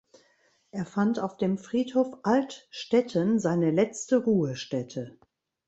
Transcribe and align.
Er 0.71 0.87
fand 0.87 1.19
auf 1.19 1.37
dem 1.37 1.59
Friedhof 1.59 2.07
Altstetten 2.25 3.37
seine 3.39 3.69
letzte 3.69 4.17
Ruhestätte. 4.17 5.19